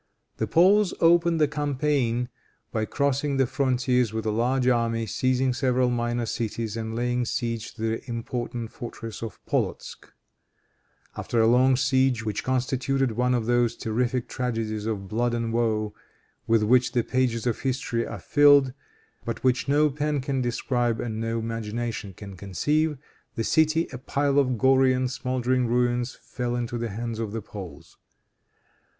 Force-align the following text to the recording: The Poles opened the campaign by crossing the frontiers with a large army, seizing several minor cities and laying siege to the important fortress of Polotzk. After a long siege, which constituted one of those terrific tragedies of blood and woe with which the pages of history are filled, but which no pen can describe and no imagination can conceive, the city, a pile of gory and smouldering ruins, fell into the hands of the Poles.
The 0.37 0.47
Poles 0.47 0.95
opened 0.99 1.39
the 1.39 1.47
campaign 1.47 2.27
by 2.71 2.85
crossing 2.85 3.37
the 3.37 3.45
frontiers 3.45 4.11
with 4.11 4.25
a 4.25 4.31
large 4.31 4.67
army, 4.67 5.05
seizing 5.05 5.53
several 5.53 5.91
minor 5.91 6.25
cities 6.25 6.75
and 6.75 6.95
laying 6.95 7.23
siege 7.23 7.75
to 7.75 7.81
the 7.83 8.09
important 8.09 8.71
fortress 8.71 9.21
of 9.21 9.39
Polotzk. 9.45 10.11
After 11.15 11.39
a 11.39 11.45
long 11.45 11.75
siege, 11.75 12.25
which 12.25 12.43
constituted 12.43 13.11
one 13.11 13.35
of 13.35 13.45
those 13.45 13.75
terrific 13.75 14.27
tragedies 14.27 14.87
of 14.87 15.07
blood 15.07 15.35
and 15.35 15.53
woe 15.53 15.93
with 16.47 16.63
which 16.63 16.93
the 16.93 17.03
pages 17.03 17.45
of 17.45 17.59
history 17.59 18.03
are 18.07 18.17
filled, 18.17 18.73
but 19.23 19.43
which 19.43 19.67
no 19.67 19.91
pen 19.91 20.19
can 20.19 20.41
describe 20.41 20.99
and 20.99 21.19
no 21.21 21.37
imagination 21.37 22.15
can 22.15 22.35
conceive, 22.35 22.97
the 23.35 23.43
city, 23.43 23.87
a 23.93 23.99
pile 23.99 24.39
of 24.39 24.57
gory 24.57 24.93
and 24.93 25.11
smouldering 25.11 25.67
ruins, 25.67 26.15
fell 26.23 26.55
into 26.55 26.79
the 26.79 26.89
hands 26.89 27.19
of 27.19 27.33
the 27.33 27.41
Poles. 27.43 27.97